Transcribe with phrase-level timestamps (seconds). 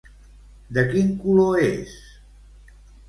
[0.77, 1.93] De quin color és?